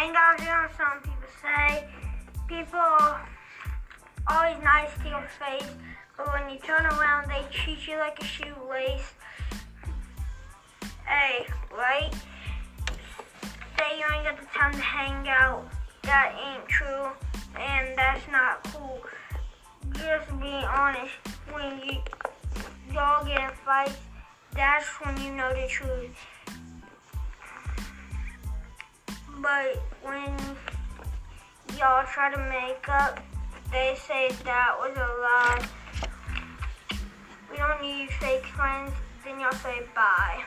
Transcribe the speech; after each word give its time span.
hang 0.00 0.16
out, 0.16 0.40
you 0.40 0.46
know, 0.46 0.66
some 0.78 0.98
people 1.02 1.28
say 1.42 1.84
people 2.48 2.78
are 2.78 3.28
always 4.28 4.56
nice 4.64 4.88
to 5.02 5.10
your 5.10 5.28
face, 5.38 5.70
but 6.16 6.26
when 6.32 6.48
you 6.48 6.58
turn 6.60 6.86
around, 6.86 7.28
they 7.28 7.44
treat 7.50 7.86
you 7.86 7.98
like 7.98 8.18
a 8.18 8.24
shoelace. 8.24 9.12
Hey, 11.04 11.46
right? 11.70 12.10
Say 13.78 13.98
you 13.98 14.06
ain't 14.14 14.24
got 14.24 14.40
the 14.40 14.46
time 14.46 14.72
to 14.72 14.80
hang 14.80 15.28
out. 15.28 15.68
That 16.04 16.34
ain't 16.48 16.66
true, 16.66 17.08
and 17.58 17.98
that's 17.98 18.26
not 18.32 18.64
cool. 18.72 19.02
Just 19.92 20.30
be 20.40 20.64
honest. 20.64 21.12
When 21.52 21.78
you 21.84 21.98
y'all 22.90 23.26
get 23.26 23.38
in 23.38 23.50
fights, 23.66 23.98
that's 24.54 24.86
when 25.02 25.20
you 25.20 25.32
know 25.32 25.52
the 25.52 25.68
truth. 25.68 26.08
But 29.42 29.82
when 30.02 30.36
y'all 31.78 32.04
try 32.04 32.30
to 32.30 32.38
make 32.50 32.86
up, 32.88 33.20
they 33.72 33.96
say 34.06 34.30
that 34.44 34.76
was 34.78 34.94
a 34.96 35.08
lie. 35.22 35.66
We 37.50 37.56
don't 37.56 37.80
need 37.80 38.10
fake 38.10 38.44
friends. 38.44 38.92
Then 39.24 39.40
y'all 39.40 39.52
say 39.52 39.82
bye. 39.94 40.44